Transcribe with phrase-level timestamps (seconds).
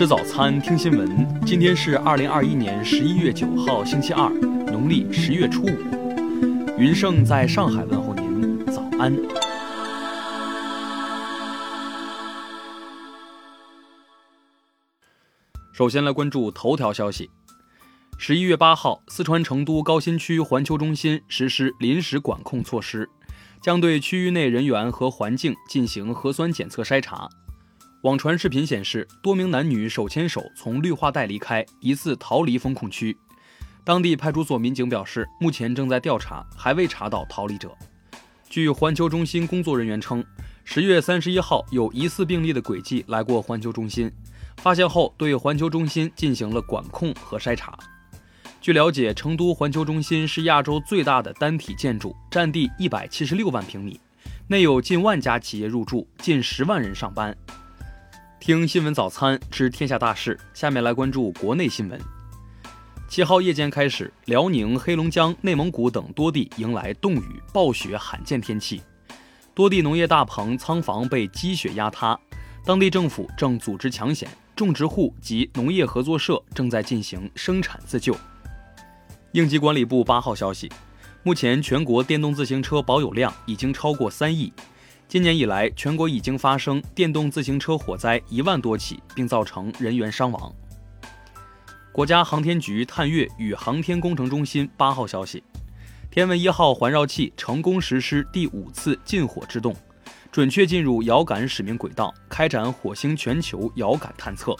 [0.00, 1.44] 吃早餐，听新闻。
[1.44, 5.68] 今天是二零二一年十一月九号，星期二，农历十月初五。
[6.78, 9.14] 云盛在上海问候您，早安。
[15.70, 17.28] 首先来关注头条消息。
[18.16, 23.06] 十一月八号，四川成都高新区环球中心实施临时管控措施，
[23.60, 27.28] 将对区域内人员和环境进行核酸检测筛查。
[28.02, 33.14] 网传视频显示，多名男女手牵手从绿化带离开，疑似逃离封控区。
[33.84, 37.76] 当地派出所民警表示，目前正在调查，还未查到逃离者。
[38.48, 40.24] 据环球中心工作人员称，
[40.64, 44.10] 十月三十一号有疑似病例的轨迹来过环球中心，
[44.56, 47.78] 发现后对环球中心进行了管控和筛查。
[48.62, 54.00] 据了解，成都环球中心是亚洲最大的单体建筑，占地一百七十六万平米，
[54.48, 57.36] 内有近万家企业入驻，近十万人上班。
[58.40, 60.40] 听新闻早餐，知天下大事。
[60.54, 62.00] 下面来关注国内新闻。
[63.06, 68.80] 七号夜间开始，辽宁、黑龙江、内蒙古等多地迎来冻雨、暴雪罕见天气，
[69.54, 72.18] 多地农业大棚、仓房被积雪压塌，
[72.64, 78.16] 当地政府正组织抢险，种植户及农业合作社正在进行生产自救。
[79.32, 80.72] 应急管理部八号消息，
[81.22, 84.50] 目前全国电动自行车保有量已经超过三亿。
[85.10, 90.54] 今年以来，全国已经发生电动自行车火灾一万多起，并造成人员伤亡。
[91.90, 95.42] 国家航天局探月与航天工程中心八号消息，
[96.12, 99.74] 天问一号环绕器成功实施第五次近火制动，
[100.30, 104.54] 准确进入遥感使命轨道，开展火星全球遥感探测。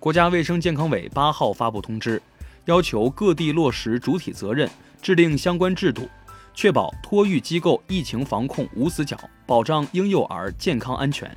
[0.00, 2.20] 国家卫生健康委八号发布通知，
[2.64, 4.68] 要求各地落实主体责任，
[5.00, 6.08] 制定相关制度。
[6.58, 11.32] 确保托育机构疫情防控无死角，保障婴幼儿健康安全。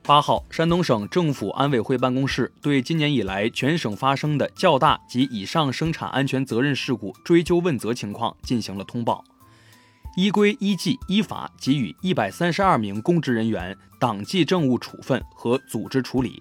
[0.00, 9.24] 八号，山东省政府安委会办公室对今年以来全省发生的较大及以上生产安全责任事故追究问责情况进行了通报，
[10.16, 16.40] 依规依纪依法给予一百三十二名公职人员党纪政务处分和组织处理。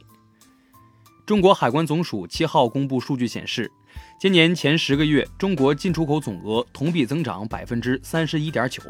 [1.25, 3.71] 中国海关总署七号公布数据显示。
[4.19, 8.81] 今年前十个月，中国进出口总额同比增长百分之三十一点九。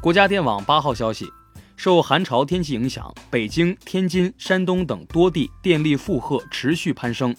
[0.00, 1.28] 国家电网八号消息，
[1.76, 7.34] 受寒潮天气影响，北京、天津、山东等多地电力负荷持续攀升，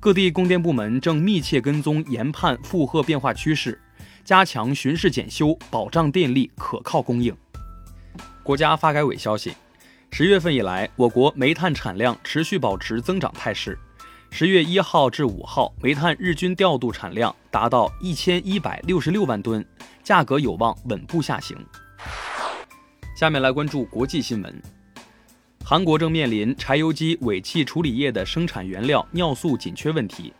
[0.00, 3.80] 各地供电部门正密切跟踪研判负荷变化趋势，
[4.24, 7.32] 加强巡视检修，保障电力可靠供应。
[8.42, 9.52] 国家发改委消息，
[10.10, 13.78] 十月份以来，我国煤炭产量持续保持增长态势。
[14.30, 19.64] 十月一号至五号，煤炭日均调度产量达到一千一百六十六万吨，
[20.04, 21.56] 价格有望稳步下行。
[23.16, 24.62] 下面来关注国际新闻。
[25.64, 30.32] 韩国正面临柴油机尾气处理液的生产原料尿素紧缺问题。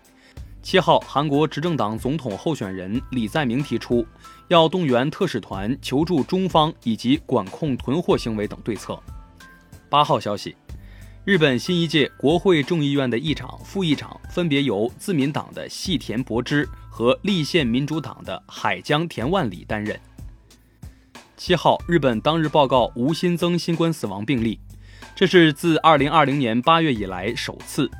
[0.62, 4.06] 七号，韩国执政党总统候选人李在明提出，
[4.46, 9.00] 要动员特使团求助中方以及管控囤货行为等对策。
[9.88, 10.54] 八号消息。
[11.28, 20.00] 日本新一届国会众议院的议长、副议长分别由自民党的细田博之和立宪民主党的海江田万里担任。
[21.36, 24.58] 七号，日本当日报告无新增新冠死亡病例，
[25.14, 27.90] 这是自二零二零年八月以来首次。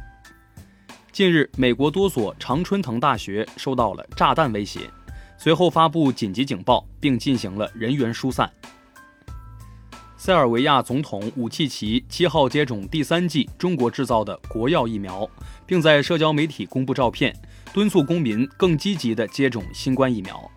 [1.12, 4.88] 近日，美国多所常春藤大学受到了炸弹威胁，
[5.36, 8.50] 随后发布紧急警报，并进行了人员疏散。
[10.20, 15.26] 塞尔维亚总统武契奇七号接种第三剂中国制造的国药疫苗，
[15.64, 17.32] 并在社交媒体公布照片，
[17.72, 20.50] 敦促公民更积极地接种新冠疫苗。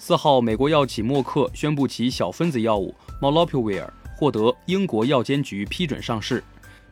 [0.00, 6.42] 四号，美国药企默克宣布其小分子药物 Molnupiravir 获得英国药监局批准上市，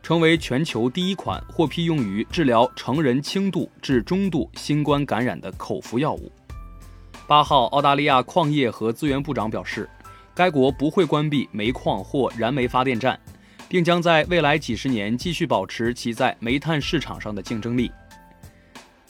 [0.01, 6.31] 成为全球第一款获批用于治疗成人轻度至中度新冠感染的口服药物。
[7.27, 9.89] 八号，澳大利亚矿业和资源部长表示。
[10.39, 13.19] 该国不会关闭煤矿或燃煤发电站，
[13.67, 17.91] 并将在未来几十年继续保持其在煤炭市场上的竞争力。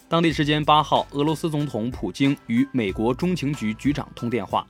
[0.08, 4.66] 当地时间八号，俄罗斯总统普京与美国中情局局长通电话，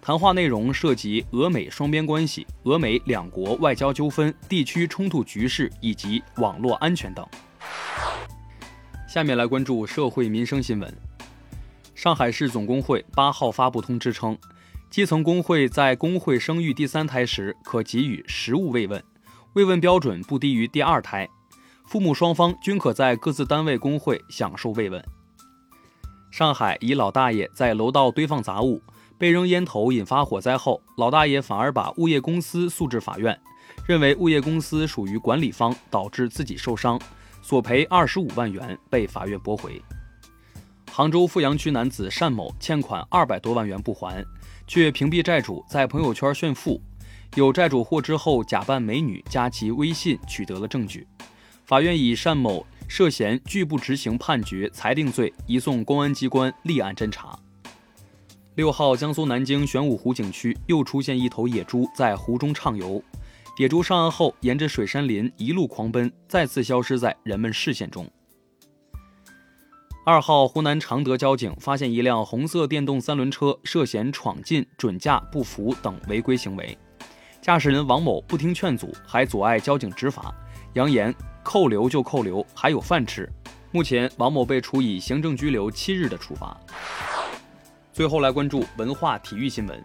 [0.00, 7.26] 谈话内容涉及俄美双边关系、俄美两国外交纠纷、地区冲突局势以及网络安全等。
[9.08, 10.96] 下面来关注社会民生新闻。
[11.96, 14.38] 上海市总工会八号发布通知称。
[14.96, 19.04] 基层工会在工会生育第三胎时，可给予实物慰问，
[19.52, 21.28] 慰问标准不低于第二胎，
[21.84, 25.04] 父母双方均可在各自单位工会享受慰问。
[26.30, 28.80] 上海一老大爷在楼道堆放杂物，
[29.18, 33.38] 被扔烟头引发火灾后，老大爷反而把物业公司诉至法院，
[33.86, 36.98] 认为物业公司属于管理方，导致自己受伤，
[37.42, 39.78] 索赔二十五万元被法院驳回。
[40.90, 44.24] 杭州富阳区男子单某欠款二百多万元不还，
[44.66, 46.80] 却屏蔽债主，在朋友圈炫富。
[47.34, 51.06] 有债主获知后，假扮美女加其微信，取得了证据。
[51.64, 57.38] 法院以单某涉嫌拒不执行判决裁定罪，移送公安机关立案侦查。
[58.54, 63.02] 六号，江苏南京玄武湖景区又出现一头野猪在湖中畅游，
[63.58, 68.08] 野猪上岸后，沿着水杉林一路狂奔，再次消失在人们视线中。
[70.08, 76.78] 二号，湖南常德交警发现一辆红色电动三轮车涉嫌闯进、准驾不符等违规行为。
[77.42, 80.32] 驾驶人王某不听劝阻，还阻碍交警执法，
[80.74, 81.12] 扬言
[81.42, 83.28] 扣留就扣留，还有饭吃。
[83.72, 86.56] 目前，王某被处以行政拘留七日的处罚。
[87.92, 89.84] 最后来关注文化体育新闻。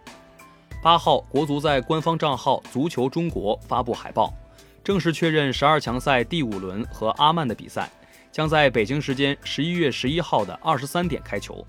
[0.80, 4.32] 八号，国足在官方账号“足球中国”发布海报，
[4.84, 7.90] 正式确认十二强赛第五轮和阿曼的比赛
[8.32, 11.64] 将在北京时间十一月十一号的二十三点开球。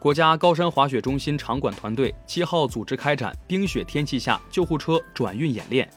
[0.00, 5.88] 国家高山滑雪中心场馆团队七号组织开展冰雪天气下救护车转运演练，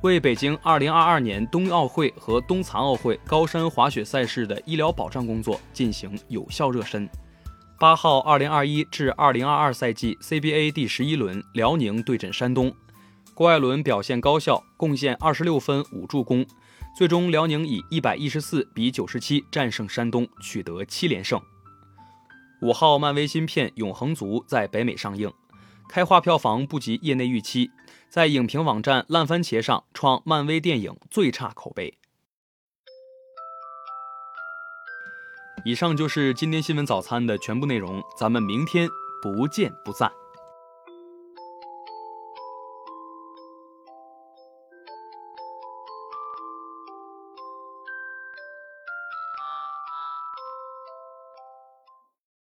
[0.00, 7.08] 为北京二零二二年冬奥会和冬残奥会高山滑雪赛事的医疗保障工作进行有效热身。
[7.78, 12.74] 八号，二零二一至二零二二赛季 CBA 第十一轮，辽宁对阵山东，
[13.34, 16.44] 郭艾伦表现高效，贡献二十六分五助攻，
[16.96, 21.38] 最终辽宁以一百一十四比九十七战胜山东，取得七连胜。
[22.62, 25.30] 五号，漫威新片《永恒族》在北美上映，
[25.90, 27.70] 开画票房不及业内预期，
[28.08, 31.98] 在影评网站烂番茄上创漫威电影最差口碑。
[35.66, 38.88] 以上就是今天新闻早餐的全部内容，咱们明天
[39.20, 40.10] 不见不散。